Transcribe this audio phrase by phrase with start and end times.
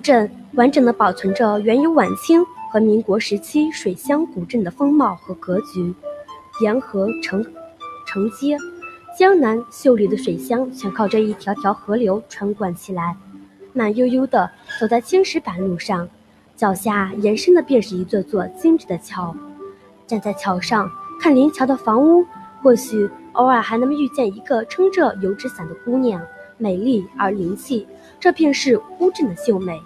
[0.00, 5.94] 镇完整的保存着原有晚清和民国时期水乡古镇的风貌和格局，
[6.60, 7.44] 沿河城
[8.06, 8.56] 城街，
[9.18, 13.16] 江南秀丽的水乡全靠着一条条河流穿贯起来。
[13.72, 16.08] 慢悠悠地走在青石板路上，
[16.56, 19.34] 脚下延伸的便是一座座精致的桥。
[20.06, 20.90] 站在桥上
[21.20, 22.24] 看临桥的房屋，
[22.62, 26.20] 或许偶尔还能遇见一个撑着油纸伞的姑娘，
[26.58, 27.86] 美丽而灵气。
[28.20, 29.80] 这便是乌镇的秀美。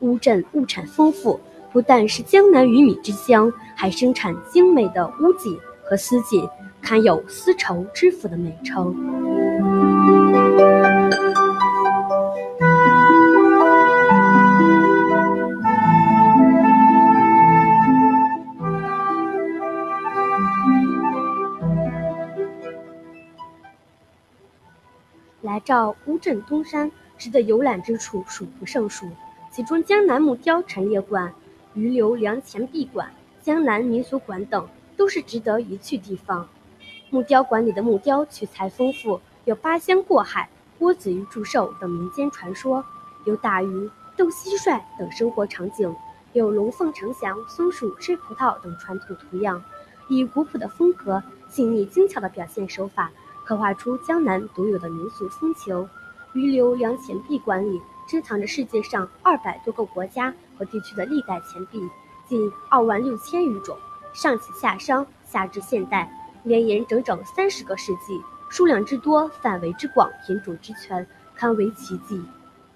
[0.00, 1.40] 乌镇物产丰富，
[1.72, 6.46] 不但是江南鱼米之乡，还生产精美的乌锦和丝锦，
[6.80, 10.21] 堪有丝绸之府的美称。
[25.64, 26.90] 照乌镇东山。
[27.18, 29.08] 值得游览之处数不胜数，
[29.48, 31.32] 其中江南木雕陈列馆、
[31.72, 33.08] 余留梁钱币馆、
[33.40, 36.48] 江南民俗馆等都是值得一去地方。
[37.10, 40.48] 木雕馆里的木雕取材丰富，有八仙过海、
[40.80, 42.84] 郭子仪祝寿等民间传说，
[43.24, 45.94] 有打鱼、斗蟋蟀等生活场景，
[46.32, 49.62] 有龙凤呈祥、松鼠吃葡萄等传统图样，
[50.08, 53.12] 以古朴的风格、细腻精巧的表现手法，
[53.44, 55.88] 刻画出江南独有的民俗风情。
[56.34, 61.86] 余留良钱币馆里珍藏着世界上二百多个国家和地区的历代钱币，
[62.26, 63.76] 近二万六千余种，
[64.14, 66.10] 上起下商，下至现代，
[66.42, 72.22] 绵延整整三十个世纪，数量之多，范围之广，品种之全，堪为奇迹。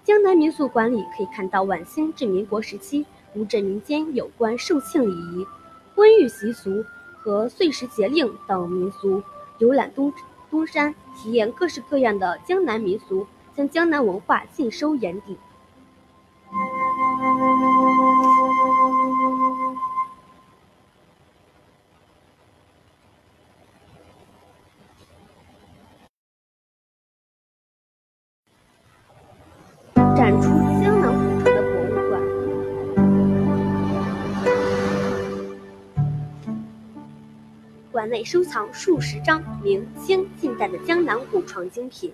[0.03, 5.47] 江南民俗馆里可以看到晚清至民国时期乌镇民间有关寿庆礼仪、
[5.95, 6.85] 婚育习俗
[7.19, 9.23] 和岁时节令等民俗。
[9.57, 10.13] 游览东
[10.49, 13.27] 东山，体验各式各样的江南民俗。
[13.57, 15.35] 将江南文化尽收眼底。
[37.97, 42.13] 馆内收藏数十张明清近代的江南古床精品。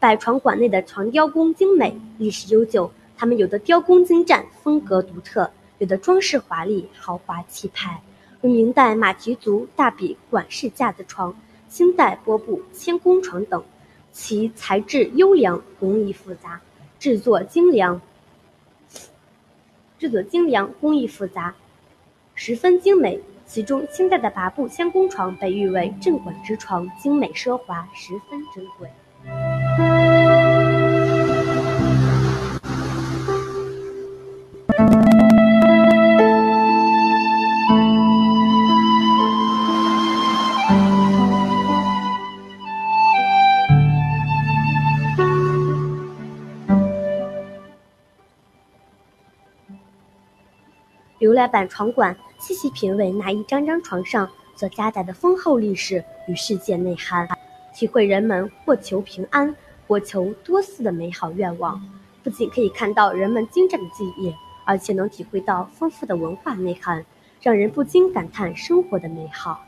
[0.00, 2.90] 百床馆内的床雕工精美，历史悠久。
[3.16, 5.48] 它们有的雕工精湛，风格独特；
[5.78, 8.02] 有的装饰华丽，豪华气派。
[8.40, 11.32] 如明代马蹄族大笔管式架子床、
[11.68, 13.62] 清代波布千工床等，
[14.10, 16.60] 其材质优良，工艺复杂，
[16.98, 18.02] 制作精良。
[20.00, 21.54] 制作精良，工艺复杂，
[22.34, 23.20] 十分精美。
[23.52, 28.90] 其中清代的八步千工床被誉为镇馆之床，精美奢华，十分珍贵。
[51.22, 57.28] 浏览板床馆，细细品味那一张张床上所夹载的丰厚历史与世界内涵，
[57.72, 59.54] 体会人们或求平安。
[59.86, 61.78] 或求多嗣的美好愿望，
[62.22, 64.34] 不仅可以看到人们精湛的技艺，
[64.64, 67.04] 而且能体会到丰富的文化内涵，
[67.42, 69.60] 让人不禁感叹生活的美好。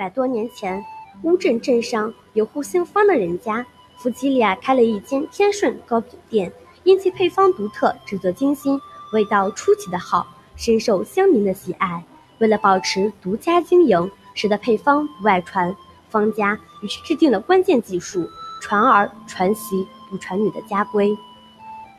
[0.00, 0.82] 百多年前，
[1.24, 3.66] 乌镇镇上有户姓方的人家，
[3.98, 6.50] 夫妻俩开了一间天顺糕饼店，
[6.84, 8.80] 因其配方独特、制作精心、
[9.12, 10.26] 味道出奇的好，
[10.56, 12.02] 深受乡民的喜爱。
[12.38, 15.76] 为了保持独家经营，使得配方不外传，
[16.08, 18.26] 方家于是制定了关键技术
[18.62, 21.14] “传儿传媳不传女”的家规。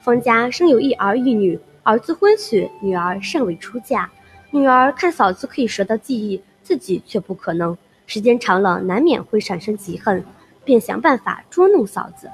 [0.02, 4.10] 方家生有一儿一女，儿子婚娶，女儿尚未出嫁。
[4.50, 7.78] 女儿看嫂子可以学到技艺，自己却不可能。
[8.14, 10.22] 时间长了，难免会产生嫉恨，
[10.66, 12.30] 便想办法捉弄嫂子。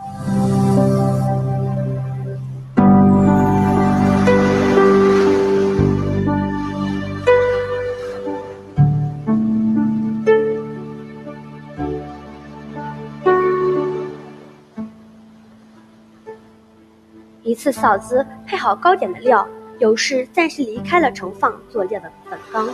[17.43, 19.47] 一次，嫂子配好糕点的料，
[19.77, 22.67] 有事暂时离开了盛放佐料的粉缸。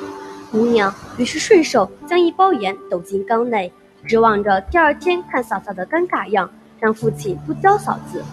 [0.53, 3.73] 姑娘于是顺手将一包盐抖进缸内，
[4.05, 6.47] 指望着第二天看嫂嫂的尴尬样，
[6.79, 8.23] 让父亲不教嫂子。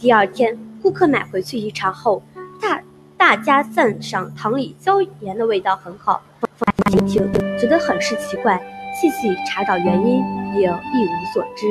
[0.00, 2.20] 第二天，顾客买回去一尝后，
[2.60, 2.82] 大
[3.16, 6.20] 大家赞赏糖里椒盐的味道很好。
[6.90, 8.60] 父亲觉得很是奇怪，
[9.00, 10.24] 细细查找原因，
[10.56, 11.68] 也一无所知。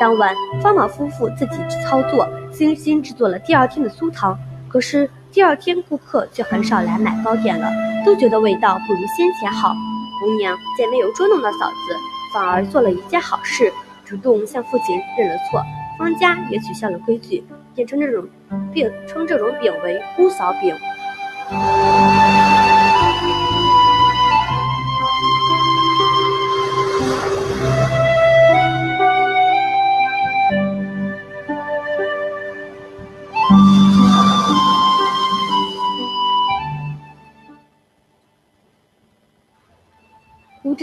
[0.00, 4.38] 当晚，方老夫妇自己操作，精心制作了第二天的酥糖。
[4.66, 7.68] 可是第二天顾客却很少来买糕点了，
[8.06, 9.74] 都觉得味道不如先前好。
[10.20, 11.96] 姑娘见没有捉弄到嫂子，
[12.32, 13.72] 反而做了一件好事，
[14.04, 15.60] 主动向父亲认了错。
[15.98, 17.44] 方家也取消了规矩，
[17.74, 18.24] 便称这种
[18.72, 20.72] 饼称这种饼为姑嫂饼。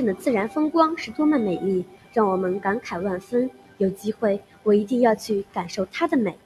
[0.05, 3.49] 的自然风光是多么美丽，让我们感慨万分。
[3.77, 6.37] 有机会，我一定要去感受它的美。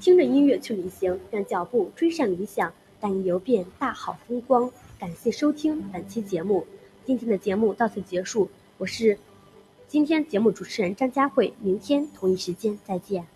[0.00, 4.70] 听着音乐去旅行，让脚步追上理想，带你游遍大好风光。
[4.98, 6.66] 感谢收听本期节目，
[7.04, 8.50] 今天的节目到此结束。
[8.76, 9.18] 我是
[9.88, 13.33] 今天节目主持人张佳慧，明天同一时间再见。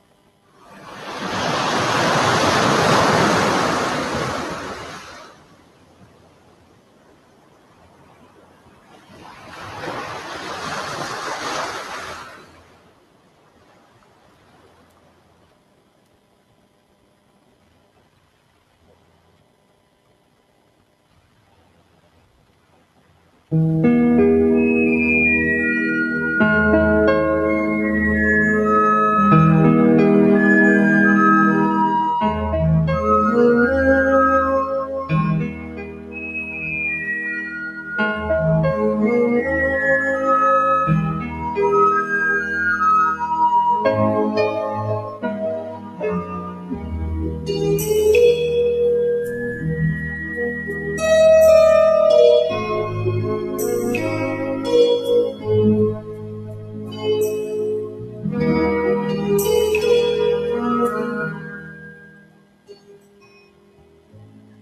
[23.51, 23.88] Mm-hmm.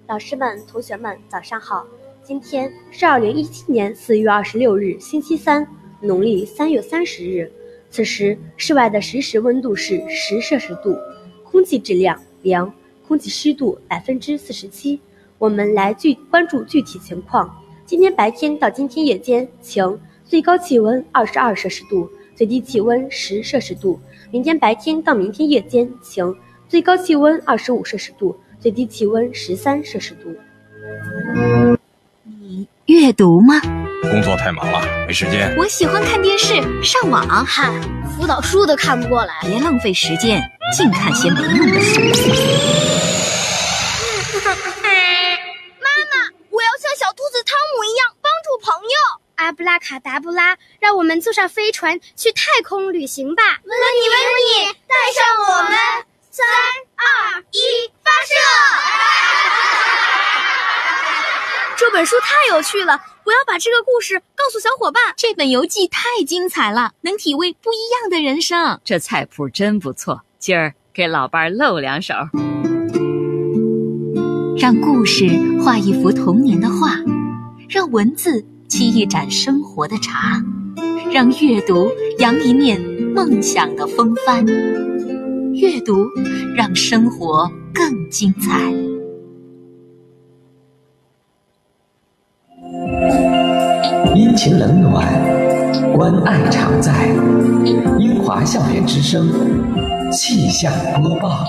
[0.09, 1.85] 老师们、同学们，早上好！
[2.23, 5.67] 今天是二零一七年四月二十六日，星期三，
[6.01, 7.51] 农历三月三十日。
[7.91, 10.97] 此时室外的实时温度是十摄氏度，
[11.43, 12.73] 空气质量良，
[13.09, 15.01] 空气湿度百分之四十七。
[15.39, 17.61] 我们来具关注具体情况。
[17.85, 23.99] 今天白天到今天夜间晴，最高气温二十二摄氏度，最低气温十摄氏度。
[24.31, 26.33] 明天白天到明天夜间晴，
[26.69, 28.37] 最高气温二十五摄氏度。
[28.61, 30.35] 最低气温十三摄氏度。
[32.25, 33.61] 你阅读吗？
[34.03, 35.55] 工作太忙了，没时间。
[35.57, 37.45] 我喜欢看电视、上网。
[37.45, 37.71] 嗨，
[38.17, 39.35] 辅导书都看不过来。
[39.43, 40.43] 别浪费时间，
[40.77, 42.01] 净看些没用的书。
[45.81, 49.21] 妈妈，我要像小兔子汤姆一样帮助朋友。
[49.37, 53.43] 阿布拉卡达布拉，让我们坐上飞船去太空旅行吧！
[53.65, 54.17] 温妮，温
[54.47, 55.77] 妮，带上我们。
[56.37, 56.45] 三
[56.97, 57.59] 二一，
[58.05, 58.35] 发射！
[61.79, 65.15] 这本书太有趣了，我要把这个故事告诉小伙伴。
[65.17, 68.79] 这本游记太精彩了，能体味不一样的人生。
[68.85, 72.13] 这菜谱真不错，今儿给老伴儿露两手。
[74.59, 75.31] 让故事
[75.65, 76.99] 画一幅童年的画，
[77.67, 80.43] 让文字沏一盏生活的茶，
[81.11, 82.79] 让阅读扬一面
[83.15, 84.45] 梦想的风帆。
[85.57, 86.07] 阅读
[86.55, 88.71] 让生活更精彩。
[94.15, 95.07] 阴晴冷暖，
[95.95, 97.07] 关爱常在。
[97.99, 99.31] 英华校园之声
[100.13, 100.71] 气象
[101.03, 101.47] 播报。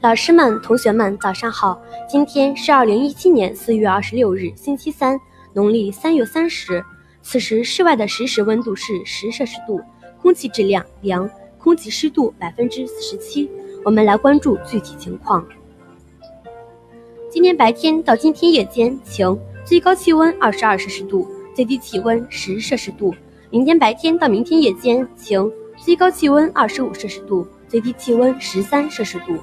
[0.00, 1.76] 老师们、同学们，早上好！
[2.08, 5.18] 今天是二零一七年四月二十六日，星期三。
[5.54, 6.84] 农历三月三十，
[7.22, 9.80] 此时室外的实时温度是十摄氏度，
[10.20, 11.28] 空气质量良，
[11.58, 13.50] 空气湿度百分之四十七。
[13.84, 15.46] 我们来关注具体情况。
[17.30, 23.14] 今天白天到今天夜间晴，最高气温二十二摄氏度，最低气温十摄氏度。
[23.50, 29.38] 明天白天到明天夜间晴，最高气温二十五摄氏度，最低气温十三摄氏度。